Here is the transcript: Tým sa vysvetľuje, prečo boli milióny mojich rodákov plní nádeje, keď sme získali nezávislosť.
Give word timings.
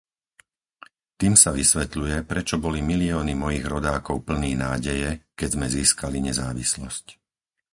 Tým 1.19 1.33
sa 1.41 1.49
vysvetľuje, 1.59 2.17
prečo 2.31 2.55
boli 2.65 2.79
milióny 2.91 3.33
mojich 3.43 3.61
rodákov 3.73 4.17
plní 4.27 4.51
nádeje, 4.65 5.09
keď 5.39 5.49
sme 5.55 5.69
získali 5.77 6.17
nezávislosť. 6.27 7.05